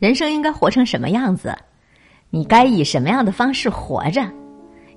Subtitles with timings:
[0.00, 1.54] 人生应该活成什么样子？
[2.30, 4.22] 你该以什么样的方式活着？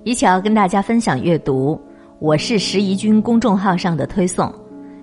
[0.02, 1.78] 一起要跟大家分享阅读。
[2.20, 4.50] 我是石怡君公众号上的推送。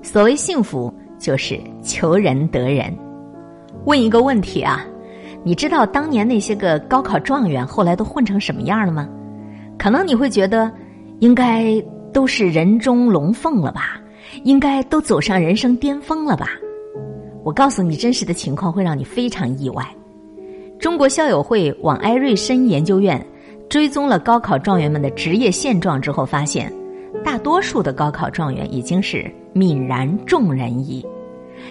[0.01, 2.91] 所谓幸福，就是求人得人。
[3.85, 4.83] 问一个问题啊，
[5.43, 9.07] 你知道当年那些个高考状元后来都混成什么样了吗？
[9.77, 10.71] 可能你会觉得，
[11.19, 11.79] 应该
[12.11, 14.01] 都是人中龙凤了吧？
[14.45, 16.49] 应该都走上人生巅峰了吧？
[17.43, 19.85] 我告诉你，真实的情况会让你非常意外。
[20.79, 23.23] 中国校友会往埃瑞申研究院
[23.69, 26.71] 追踪了高考状元们的职业现状之后，发现，
[27.23, 31.05] 大多数的高考状元已经是泯然众人矣。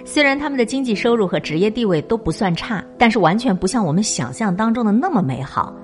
[0.04, 5.74] 虽然他们的经济收入和职业地位都不算差，但是完全不像我们想象当中的那么美好。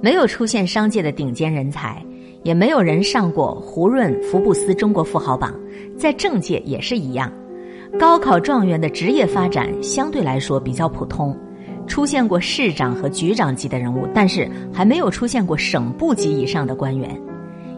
[0.00, 2.00] 没有出现商界的顶尖人才，
[2.44, 5.52] 也没有人上过胡润、福布斯中国富豪榜，
[5.96, 7.32] 在政界也是一样。
[7.96, 11.36] 高考状元的职业发展相对来说比较普通，
[11.86, 17.08] 出现过市长和局长级的人物，但是还没有出现过省部级以上的官员。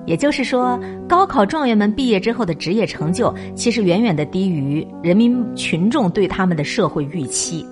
[0.06, 7.66] 也就是说，高考状元们毕业之后的职业成就，其实远远的低于人民群众对他们的社会预期。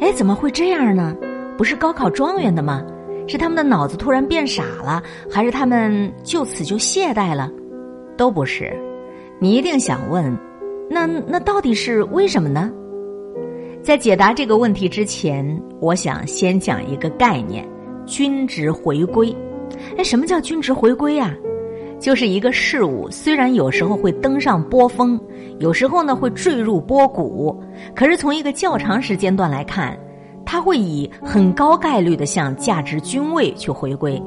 [0.00, 1.14] 哎，怎么会这样呢？
[1.56, 2.82] 不是高考状元的吗？
[3.28, 7.50] 是他们的脑子突然变傻了，还是他们就此就懈怠了？
[8.16, 8.76] 都不是。
[9.38, 10.36] 你一定想问。
[10.92, 12.68] 那那到底是为什么呢？
[13.80, 17.64] 在解答这个问题之前，我想先讲一个概念：
[18.04, 19.34] 均值回归。
[19.96, 21.32] 哎，什么叫均值回归呀？
[22.00, 25.18] 就是一个事物虽然有时候会登上波峰，
[25.60, 27.56] 有时候呢会坠入波谷，
[27.94, 29.96] 可是从一个较长时间段来看，
[30.44, 34.20] 它会以很高概率的向价值均位去回归。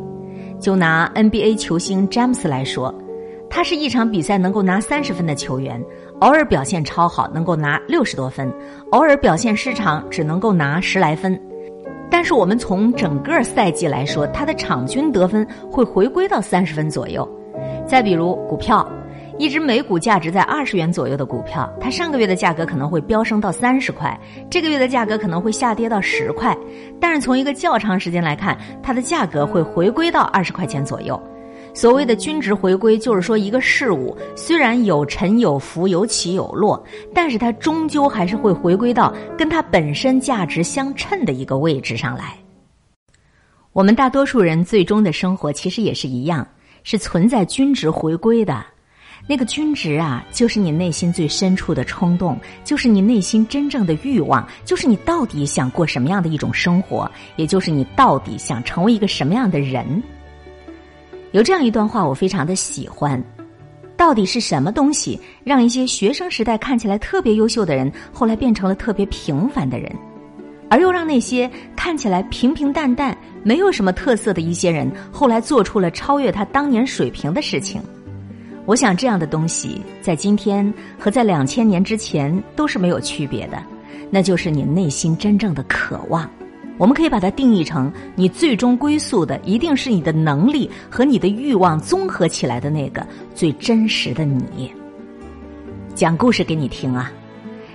[0.62, 2.94] 就拿 NBA 球星詹姆斯来说。
[3.56, 5.80] 他是一场比赛能够拿三十分的球员，
[6.24, 8.50] 偶尔表现超好，能够拿六十多分；
[8.92, 11.38] 偶尔表现失常，只能够拿十来分。
[12.10, 17.28] 但是我们从整个赛季来说，他的场均得分会回归到三十分左右。
[17.86, 18.90] 再比如股票，
[19.38, 24.18] 一只每股价值在二十元左右的股票，它上个月的价格可能会飙升到三十块，
[24.50, 26.58] 这个月的价格可能会下跌到十块，
[27.02, 31.22] 但是从一个较长时间来看，它的价格会回归到二十块钱左右。
[31.74, 36.82] 所谓的均值回归，就是说一个事物虽然有沉有浮、有起有落，
[37.14, 42.38] 但是它终究还是会回归到跟它本身价值相称的一个位置上来。
[43.72, 46.48] 我们大多数人最终的生活其实也是一样，
[46.84, 48.64] 是存在均值回归的。
[49.26, 60.04] 那个均值啊，就是你内心最深处的冲动，就是你内心真正的欲望，就是你到底想过什么样的一种生活，也就是你到底想成为一个什么样的人。
[61.34, 63.22] 有这样一段话，我非常的喜欢。
[63.98, 69.92] 到底是什么东西让一些学生时代看起来特别优秀的人，后来变成了特别平凡的人，
[70.70, 77.82] 而又让那些看起来平平淡淡、没有什么特色的一些人，后来做出了超越他当年水平的事情？
[78.66, 83.58] 我想，这样的东西在今天和在两千年之前都是没有区别的，
[84.12, 86.30] 那就是你内心真正的渴望。
[86.78, 94.74] 我们可以把它定义成，你最终归宿的一定是你的能力和你的欲望综合起来的那个最真实的你。
[95.94, 97.12] 讲故事给你听啊！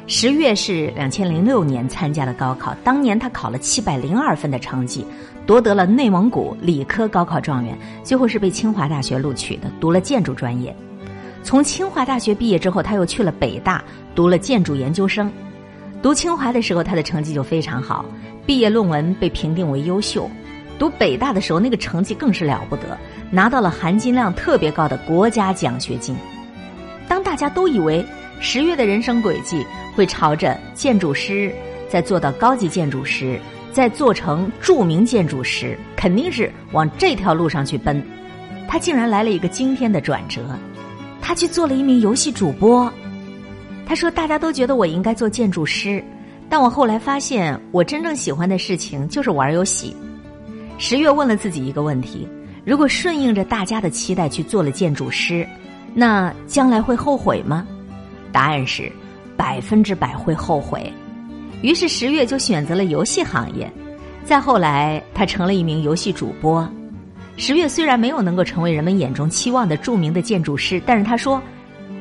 [0.09, 5.07] 十月是两千零六年参加的高考，当年他考了七百零二分的成绩，
[5.47, 10.75] 夺得了内蒙古理科高考状元，最后是被清华大学录取的，读了建筑专业。
[11.45, 13.85] 从清华大学毕业之后，他又去了北大
[14.15, 15.31] 读了建筑研究生。
[16.01, 18.05] 读清华的时候，他的成绩就非常好。
[18.47, 20.31] 毕业论文被评定为优秀，
[20.79, 22.97] 读北大的时候那个成绩更是了不得，
[23.31, 26.17] 拿到了含金量特别高的国家奖学金。
[27.09, 28.05] 当大家都以为
[28.41, 29.67] 十月的人生轨迹
[29.97, 31.53] 会朝着建筑师，
[31.89, 33.39] 再做到高级建筑师，
[33.73, 38.01] 再做成著名建筑师，肯定是往这条路上去奔，
[38.69, 40.43] 他竟然来了一个惊天的转折，
[41.21, 42.91] 他去做了一名游戏主播。
[43.89, 46.05] 他说：“大家都觉得我应该做建筑师。”
[46.47, 49.97] 但我后来发现，我真正喜欢的事情就是玩游戏。
[50.77, 52.29] 十月问了自己一个问题：
[52.67, 55.47] 如果顺应着大家的期待去做了建筑师，
[55.95, 57.67] 那将来会后悔吗？
[58.31, 58.93] 答案是
[59.39, 60.93] 百分之百会后悔。
[61.63, 63.71] 于是十月就选择了游戏行业。
[64.23, 66.69] 再后来，他成了一名游戏主播。
[67.39, 71.43] 十月虽然没有能够成为人们眼中期望的著名的建筑师，但是他说：“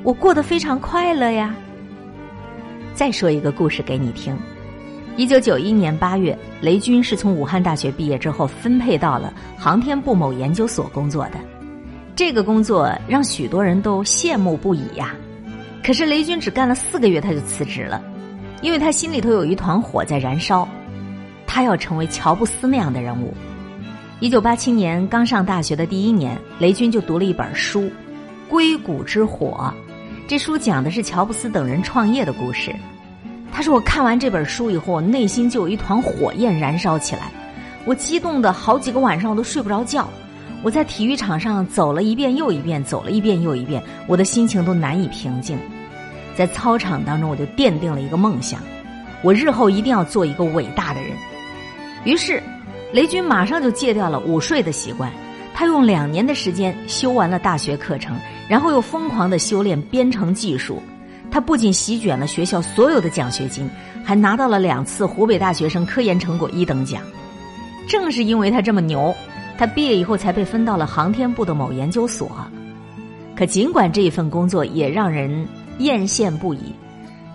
[0.03, 1.55] 我过得非常快乐呀。”
[2.97, 4.35] 再说一个故事给你听。
[5.17, 11.33] 一九九一年八月，雷军是从武汉大学毕业之后分配到了航天部某研究所工作的。
[12.15, 15.13] 这个工作让许多人都羡慕不已呀。
[15.83, 18.01] 可是雷军只干了四个月他就辞职了，
[18.63, 20.67] 因为他心里头有一团火在燃烧。
[21.45, 23.31] 他要成为乔布斯那样的人物。
[24.19, 27.81] 一九八七年刚上大学的第一年，雷军就读了一本书
[28.49, 29.71] 《硅谷之火》，
[30.27, 32.75] 这书讲的是乔布斯等人创业的故事。
[33.49, 37.31] 他说：“我看完这本书以后，我内心就有一团火焰燃烧起来，
[37.85, 40.05] 我激动的好几个晚上我都睡不着觉。
[40.61, 45.57] 我在体育场上走了一遍又一遍，走了一遍又一遍，我的心情都难以平静。
[46.35, 48.59] 在操场当中，我就奠定了一个梦想：
[49.21, 51.11] 我日后一定要做一个伟大的人。
[52.03, 52.43] 于是，
[52.91, 55.09] 雷军马上就戒掉了午睡的习惯。
[55.53, 58.15] 他用两年的时间修完了大学课程，
[58.47, 60.81] 然后又疯狂的修炼编程技术。”
[61.29, 63.69] 他不仅席卷了学校所有的奖学金，
[64.03, 67.01] 还拿到了两次湖北大学生科研成果一等奖。
[67.85, 69.13] 正是因为他这么牛，
[69.57, 72.31] 他毕业以后才被分到了航天部的某研究所。
[73.35, 75.45] 可尽管这一份工作也让人
[75.79, 76.73] 艳羡不已，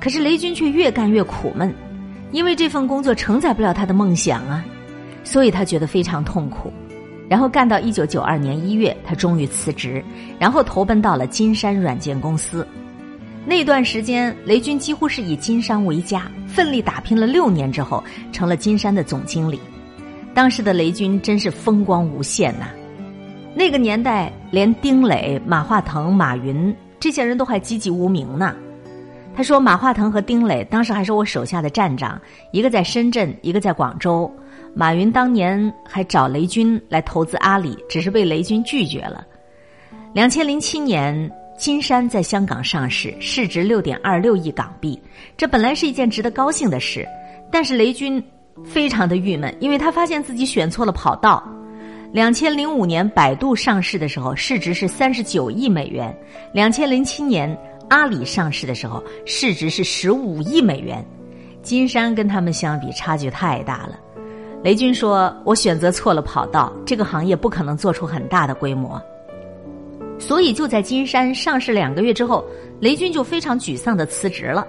[0.01, 1.73] 可是雷军却越干越苦闷，
[2.33, 4.65] 因为这份工作承载不了他的梦想啊，
[5.23, 6.73] 所以他觉得非常痛苦。
[7.33, 10.05] 然后干到一九九二年一月，他终于辞职，
[10.39, 12.69] 然后投奔到了金山软件公司。
[13.47, 19.59] 那段时间，雷军几乎是以金山为家，奋力打拼了六年之后，成了金山的总经理。
[20.35, 22.67] 当时的雷军真是风光无限呐！
[23.55, 28.55] 那个年代，连丁磊、马化腾、马云这些人都还籍籍无名呢。
[29.35, 32.21] 他说：“马化腾和丁磊当时还是我手下的站长，
[32.51, 34.31] 一个在深圳，一个在广州。
[34.75, 39.27] 马云当年还找雷军来投资阿里，只是被雷军拒绝了。”
[40.15, 41.31] 两千零七年。
[41.59, 45.01] 金山在香港上市，市值六点二六亿港币。
[45.37, 47.07] 这本来是一件值得高兴的事，
[47.53, 48.21] 但是雷军
[48.65, 51.41] 非常的郁闷，因为他发现自己选错了跑道。
[52.11, 56.13] 两千零五年百度上市的时候，市值是三十九亿美元；
[56.53, 57.57] 两千零七年
[57.93, 61.05] 阿里上市的时候，市值是十五亿美元。
[61.61, 64.01] 金山跟他们相比，差距太大了。
[64.65, 68.99] 雷军说：“我选择错了跑道，这个行业不可能做出很大的规模。”
[70.19, 72.43] 所以就在金山上市两个月之后，
[72.81, 74.67] 雷军就非常沮丧的辞职了。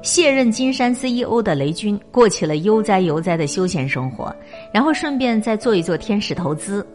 [0.00, 4.32] 卸任金山 CEO 的雷军过起了悠哉悠哉的休闲生活，
[4.72, 6.86] 然后顺便再做一做天使投资。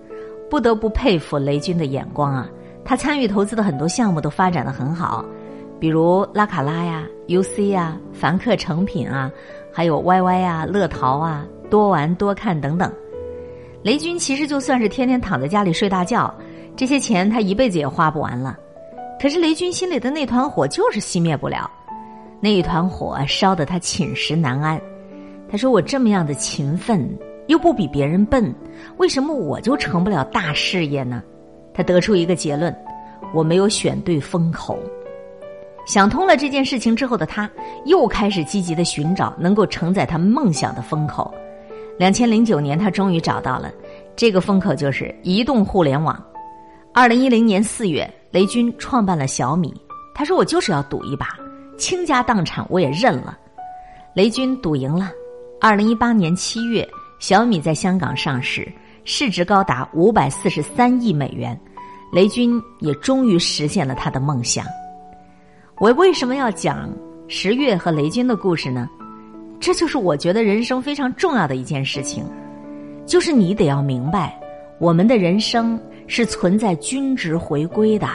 [0.50, 2.50] 不得不佩服雷军的眼光啊！
[2.83, 5.24] 他参与投资的很多项目都发展的很好，
[5.81, 9.31] 比如拉卡拉呀、UC 呀、凡客诚品啊，
[9.73, 12.93] 还有 YY 啊、乐淘啊、多玩多看等等。
[13.81, 16.31] 雷军其实就算是天天躺在家里睡大觉。
[16.75, 18.55] 这些钱他一辈子也花不完了，
[19.19, 21.67] 可是雷军心里的那团火就是熄灭不了，
[22.39, 24.79] 那一团火烧得他寝食难安。
[25.49, 27.09] 他说：“我这么样的勤奋，
[27.47, 28.53] 又不比别人笨，
[28.97, 31.23] 为什么我就成不了大事业呢？”
[31.73, 32.73] 他得出一个结论：
[33.33, 34.77] 我没有选对风口。
[35.85, 37.49] 想通了这件事情之后的他，
[37.85, 41.33] 又开始积极的寻找能够承载他梦想的风口。
[41.97, 43.71] 两千零九年，他终于找到了
[44.15, 46.21] 这个风口，就是移动互联网。
[46.93, 49.73] 二零一零年四月，雷军创办了小米。
[50.13, 51.35] 他说：“我就是要赌一把，
[51.77, 53.37] 倾家荡产我也认了。”
[54.13, 55.09] 雷军赌赢了。
[55.59, 56.87] 二零一八年七月，
[57.19, 58.71] 小米在香港上市，
[59.05, 61.59] 市值高达五百四十三亿美元。
[62.11, 64.65] 雷军也终于实现了他的梦想。
[65.81, 66.87] 我为什么要讲
[67.27, 68.87] 十月和雷军的故事呢？
[69.59, 72.23] 这就是我觉得人生非常重要的一件事情，
[73.07, 74.39] 就是你得要明白，
[74.77, 75.79] 我们的人生。
[76.07, 78.05] 是存在均值回归的。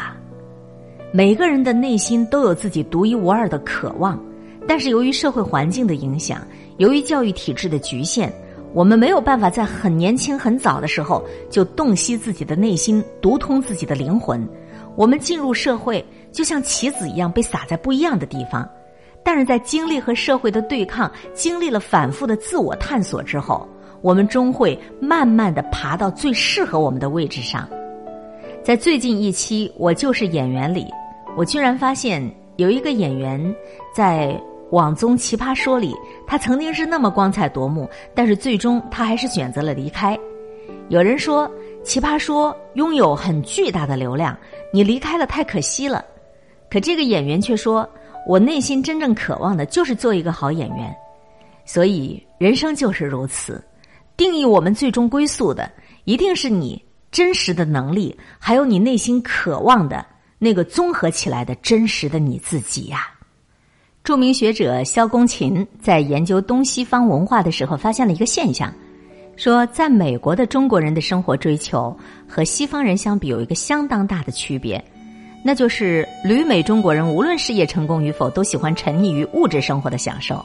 [1.12, 4.22] 每个人的内心都有自己独一无二的渴望，
[4.68, 6.46] 但是由于社会环境的影响，
[6.76, 8.30] 由于教育体制的局限，
[8.74, 14.46] 我们没有办法在很年轻、很早的时候就洞悉自己的内心，读通自己的灵魂。
[14.94, 16.04] 我们进入社会，
[16.36, 18.68] 就像棋子一样被撒在不一样的地方，
[19.24, 23.66] 但是在经历和社会的对抗，经历了反复的自我探索之后，
[24.02, 27.66] 我们终会慢慢的爬到最适合我们的位置上。
[28.62, 30.86] 在最近一期《我就是演员》里，
[31.38, 32.22] 我居然发现
[32.56, 33.42] 有一个演员
[33.94, 34.38] 在
[34.72, 35.94] 网综《奇葩说》里，
[36.26, 40.14] 他曾经是那么光彩夺目，但是最终他还是选择了离开。
[40.90, 41.48] 有人说，
[41.82, 44.36] 《奇葩说》拥有很巨大的流量，
[44.70, 46.04] 你离开了太可惜了。
[46.76, 47.88] 可这个演员却说
[48.28, 50.94] ：“我内心真正渴望的就是做一个好演员。”
[51.64, 53.64] 所以人生就是如此，
[54.14, 55.72] 定义我们最终归宿的，
[56.04, 56.84] 一定是你。
[57.10, 60.04] 真实的能力，还有你内心渴望的
[60.38, 63.08] 那个综合起来的真实的你自己呀。
[64.04, 68.70] 著名学者萧公琴在研究东西方文化的时候，发现了一个现象，
[69.34, 71.96] 说在美国的中国人的生活追求
[72.28, 74.84] 和西方人相比有一个相当大的区别，
[75.46, 80.44] 那就是旅美中国人无论事业成功与否，都喜欢沉溺于物质生活的享受。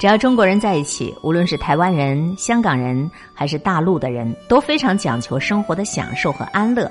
[0.00, 6.88] 只要中国人在一起，无论是台湾人、香港人还是大陆的人，都非常讲求生活的享受和安乐。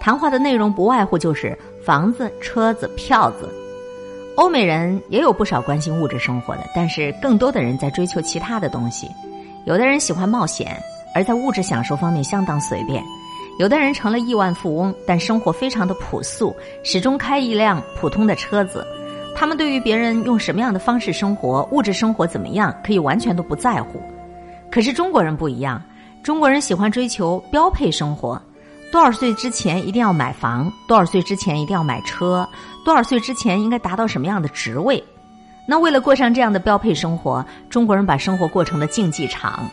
[0.00, 3.48] 谈话的内容不外乎就是房子、车子、票子。
[4.34, 9.08] 欧美人也有不少关心物质生活的，但是更多的人在追求其他的东西。
[9.66, 10.76] 有的人喜欢冒险，
[11.14, 13.00] 而在物质享受方面相当随便；
[13.58, 18.86] 有的人成了亿万富翁，但生活非常的朴素，始终开一辆普通的车子。
[19.34, 24.00] 他们对于别人用什么样的方式生活、物质生活怎么样，可以完全都不在乎。
[24.70, 25.82] 可是中国人不一样，
[26.22, 28.40] 中国人喜欢追求标配生活。
[28.92, 30.72] 多少岁之前一定要买房？
[30.86, 32.48] 多少岁之前一定要买车？
[32.84, 35.02] 多少岁之前应该达到什么样的职位？
[35.66, 39.68] 那为了过上这样的标配生活，中国人把生活过成了竞技场。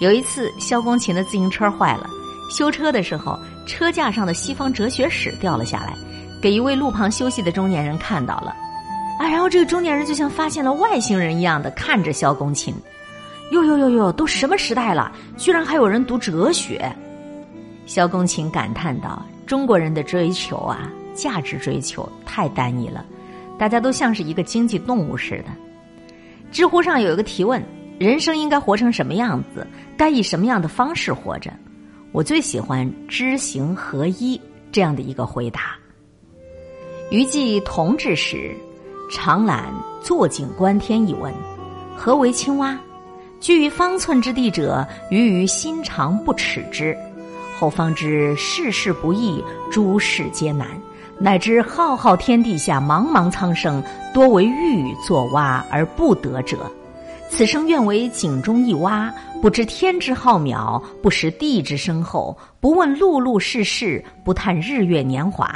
[0.00, 2.08] 有一次，萧公琴的自行车坏了，
[2.50, 5.94] 修车的时候，车架上的西方哲学史掉了下来，
[6.42, 8.54] 给一位路旁休息的中年人看到了。
[9.20, 12.74] 啊，然后这个中年人就像发现了外星人一样的看着萧公琴，
[13.52, 16.90] 哟哟哟哟，都什么时代了，居然还有人读哲学？
[17.86, 23.04] 萧公琴感叹道：“中国人的追求啊，价值追求太单一了，
[23.58, 25.44] 大家都像是一个经济动物似的。”
[26.50, 27.62] 知乎上有一个提问
[27.98, 29.64] ：“人生应该活成什么样子？
[29.96, 31.52] 该以什么样的方式活着？”
[32.12, 34.40] 我最喜欢“知行合一”
[34.72, 35.76] 这样的一个回答。
[37.10, 38.52] 余记同治时，
[39.12, 39.72] 常览
[40.04, 41.32] 《坐井观天》一文
[41.96, 42.76] ：“何为青蛙？
[43.40, 46.96] 居于方寸之地者，鱼于心肠不耻之。”
[47.58, 50.66] 后方知世事不易，诸事艰难，
[51.18, 53.80] 乃知浩浩天地下，茫茫苍生，
[54.12, 56.58] 多为欲作蛙而不得者。
[57.30, 59.10] 此生愿为井中一蛙，
[59.40, 65.48] 不知天之浩渺，不识地之深厚，不问碌碌世事，不叹日月年华。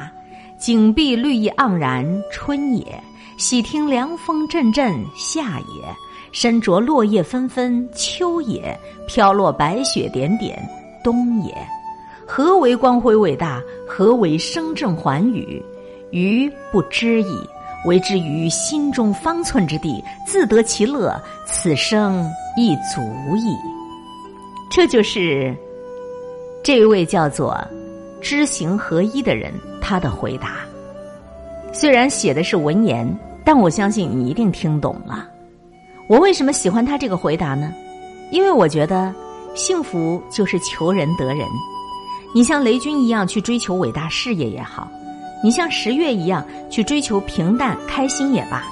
[0.57, 2.87] 井壁绿意盎然，春也；
[3.37, 5.85] 喜听凉风阵阵，夏也；
[6.33, 8.63] 身着落叶纷纷，秋也；
[9.09, 10.57] 飘落白雪点点，
[11.03, 11.53] 冬也。
[12.25, 13.61] 何为光辉伟大？
[13.87, 15.63] 何为声震寰宇？
[16.13, 17.37] 余不知矣。
[17.85, 23.03] 为之于心中方寸之地，自得其乐，此生亦足
[23.37, 23.57] 矣。
[24.71, 25.55] 这就是
[26.63, 27.57] 这位叫做
[28.21, 30.57] “知行合一”的人他的回答。
[31.73, 33.07] 虽然写的是文言，
[33.45, 35.29] 但我相信你一定听懂了。
[36.09, 37.73] 我为什么喜欢他这个回答呢？
[38.31, 39.15] 因为我觉得
[39.55, 41.47] 幸福就是求人得人。
[42.35, 44.89] 你像雷军一样去追求伟大事业也好，
[45.45, 48.65] 你像十月一样去追求平淡开心也罢，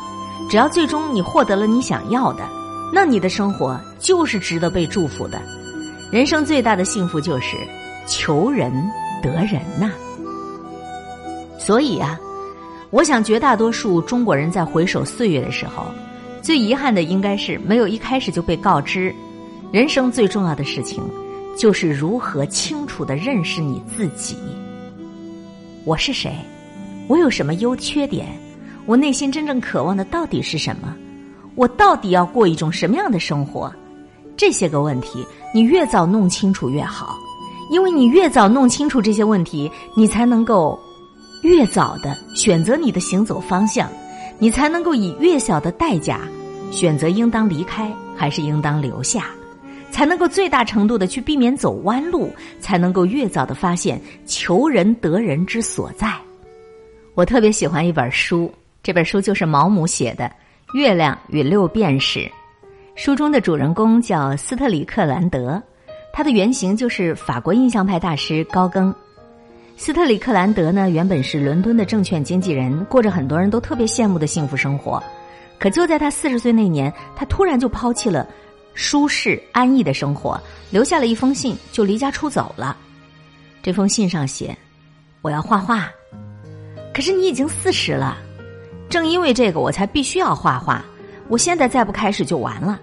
[0.49, 2.49] 只要最终你获得了你想要的，
[2.91, 5.39] 那你的生活就是值得被祝福的。
[6.11, 7.59] 人生最大的幸福就是
[8.07, 8.73] 求人
[9.23, 9.93] 得人呐。
[11.59, 12.19] 所以啊，
[12.89, 15.85] 我想绝大多数中国人在回首岁月的时候，
[16.41, 19.15] 最遗憾的应该是没有一开始就被告知，
[19.71, 21.03] 人生最重要的事情。
[21.55, 24.39] 就是如何清楚的认识你自己。
[25.85, 26.35] 我是谁？
[27.13, 28.27] 我有什么优缺点？
[28.87, 30.97] 我内心真正渴望的到底是什么？
[31.55, 33.71] 我到底要过一种什么样的生活？
[34.35, 37.19] 这些个问题，你越早弄清楚越好，
[37.71, 40.81] 因为你越早弄清楚这些问题，你才能够
[41.43, 43.91] 越早的选择你的行走方向，
[44.39, 46.23] 你才能够以越小的代价
[46.71, 49.27] 选择应当离开还是应当留下。
[49.91, 56.11] 才能够最大程度的去避免走弯路，才能够越早的发现求人得人之所在。
[57.15, 58.51] 我特别喜欢一本书，
[58.83, 60.25] 这本书就是毛姆写的
[60.79, 62.21] 《月亮与六便士》。
[62.95, 65.63] 书中的主人公叫斯特里克兰德，
[66.11, 68.95] 他的原型就是法国印象派大师高更。
[69.77, 75.03] 斯特里克兰德呢，原本是伦敦的证券经纪人，过着很多人都特别羡慕的幸福生活。
[75.59, 78.27] 可就在他四十岁那年，他突然就抛弃了。
[78.75, 80.41] 舒适安逸的生活，
[80.71, 82.75] 留下了一封信，就离家出走了。
[83.63, 84.57] 这封信上写
[85.21, 85.91] ：“我要画画。”
[86.93, 88.19] 可是你已经四十了，
[88.89, 90.85] 正因为这个，我才必须要画画。
[91.29, 92.79] 我现在再不开始就完了。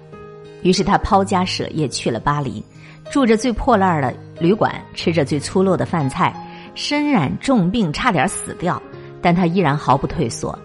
[0.63, 2.63] 于是他抛家舍业去了巴黎，
[3.11, 6.33] 住着最破烂的旅馆，吃着最粗陋的饭菜，
[6.73, 8.81] 身染重病，差点死掉，
[9.21, 10.57] 但他依然毫不退缩。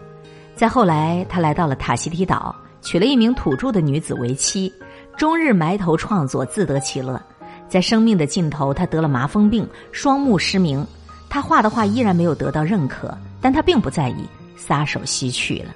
[0.56, 4.72] 再后来，他来到了塔希提岛，娶了一名土著的女子为妻。
[5.16, 7.20] 终日埋头创作，自得其乐。
[7.68, 10.84] 在生命的尽头，他得了麻风病，双目失明。
[11.28, 14.24] 他画的画依然没有得到认可，但他并不在意，
[14.56, 15.74] 撒手西去了。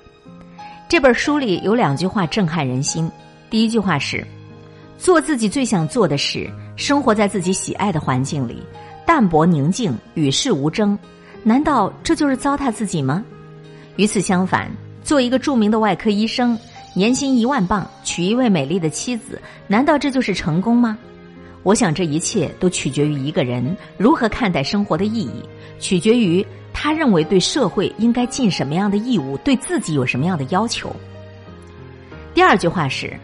[0.89, 3.11] 这本书里有两句话震撼人心。
[3.51, 4.27] 第一句话是
[4.97, 8.63] ：“做自己最想做的事，生活在自己喜爱的环境里，
[9.05, 10.99] 淡泊宁静，与世无争。
[11.43, 13.23] 难道这就是糟蹋自己吗？”
[13.97, 14.71] 与此相反，
[15.05, 16.59] 做一个著名的外科医生。
[16.95, 20.97] 年薪一万镑，娶一位美丽的妻子，难道这就是成功吗？
[21.65, 25.43] 我想这一切都取决于一个人如何看待生活的意义，
[25.79, 26.45] 取决于
[26.81, 30.95] 他认为对社会应该尽什么样的义务，对自己有什么样的要求。
[32.33, 33.19] 第二句话是：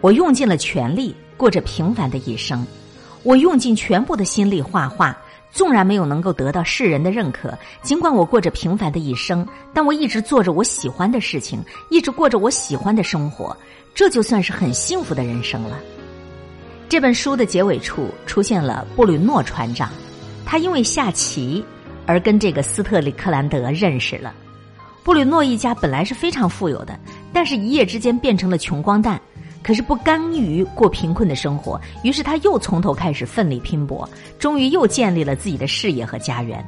[0.00, 2.66] 我用尽了全力，过着平凡的一生。
[3.22, 5.14] 我用尽全部的心力画画，
[5.52, 13.54] 纵然没有能够得到世人的认可，尽管我过着平凡的一生，但我一直做着我喜欢的事情，一直过着我喜欢的生活，
[13.94, 15.78] 这就算是很幸福的人生了。
[16.88, 19.90] 这本书的结尾处出现了布吕诺船长，
[20.46, 21.62] 他因为下棋
[22.06, 24.32] 而跟这个斯特里克兰德认识了。
[25.02, 26.98] 布吕诺一家本来是非常富有的，
[27.32, 29.20] 但是一夜之间变成了穷光蛋。
[29.62, 34.06] 可是不甘于过贫困的生活，于是他又从头开始奋力拼搏，
[34.38, 36.62] 终于又建立了自己的事业和家园。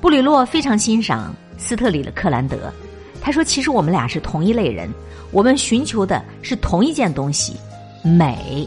[0.00, 2.72] 布吕诺非常欣赏斯特里的克兰德，
[3.20, 4.92] 他说：“其实我们俩是同一类人，
[5.30, 7.56] 我们寻求的是同一件东西——
[8.02, 8.66] 美。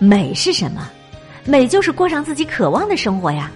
[0.00, 0.90] 美是什么？
[1.44, 3.48] 美就是过上自己渴望的生活呀。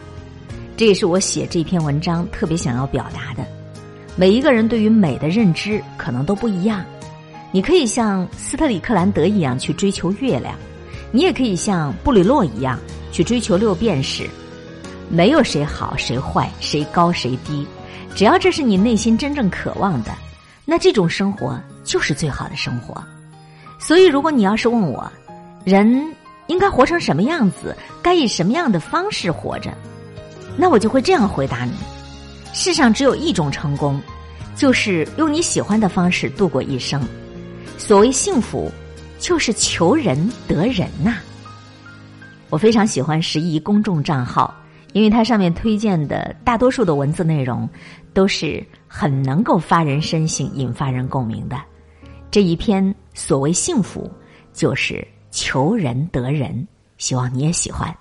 [0.76, 3.46] 这也是我写这篇文章特别想要表达的。
[4.16, 6.84] 每一个人对于美的认知可能都不一样。”
[7.52, 10.56] 你可以像斯特里克兰德一样去追求月亮，
[11.12, 12.76] 你也可以像布里洛一样
[13.12, 14.28] 去追求六便士。
[15.08, 17.64] 没有谁好谁坏，谁高谁低，
[18.12, 20.10] 只要这是你内心真正渴望的，
[20.64, 23.00] 那这种生活就是最好的生活。
[23.78, 25.08] 所以，如果你要是问我，
[25.62, 26.04] 人
[26.48, 29.72] 应该活成什么样子，该以什么样的方式活着，
[30.56, 31.72] 那我就会这样回答你：
[32.52, 34.00] 世上只有一种成功，
[34.54, 37.02] 就是用你喜欢的方式度过一生。
[37.76, 38.70] 所谓幸福，
[39.18, 41.16] 就是求人得人呐。
[42.50, 44.54] 我非常喜欢十一公众账号，
[44.92, 47.68] 因为它上面推荐的大多数的文字内容，
[48.12, 51.60] 都是很能够发人深省、引发人共鸣的。
[52.30, 54.08] 这一篇所谓幸福，
[54.52, 57.92] 就是求人得人，希望你也喜欢。